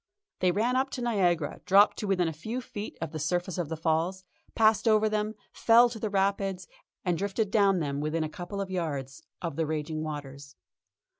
They 0.39 0.51
ran 0.51 0.75
up 0.75 0.89
to 0.97 1.01
Niagara, 1.03 1.61
dropped 1.67 1.97
to 1.97 2.07
within 2.07 2.27
a 2.27 2.33
few 2.33 2.59
feet 2.59 2.97
of 2.99 3.11
the 3.11 3.19
surface 3.19 3.59
of 3.59 3.69
the 3.69 3.77
Falls, 3.77 4.23
passed 4.55 4.87
over 4.87 5.07
them, 5.07 5.35
fell 5.53 5.89
to 5.89 5.99
the 5.99 6.09
Rapids, 6.09 6.67
and 7.05 7.19
drifted 7.19 7.51
down 7.51 7.77
them 7.81 8.01
within 8.01 8.23
a 8.23 8.27
couple 8.27 8.59
of 8.61 8.71
yards 8.71 9.21
of 9.43 9.57
the 9.57 9.67
raging 9.67 10.01
waters. 10.01 10.55